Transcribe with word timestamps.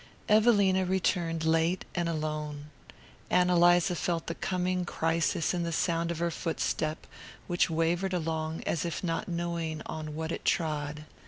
Evelina 0.27 0.83
returned 0.83 1.45
late 1.45 1.85
and 1.93 2.09
alone. 2.09 2.71
Ann 3.29 3.51
Eliza 3.51 3.95
felt 3.95 4.25
the 4.25 4.33
coming 4.33 4.83
crisis 4.83 5.53
in 5.53 5.61
the 5.61 5.71
sound 5.71 6.09
of 6.09 6.17
her 6.17 6.31
footstep, 6.31 7.05
which 7.45 7.69
wavered 7.69 8.11
along 8.11 8.63
as 8.63 8.83
if 8.83 9.03
not 9.03 9.27
knowing 9.27 9.83
on 9.85 10.15
what 10.15 10.31
it 10.31 10.43
trod. 10.43 11.05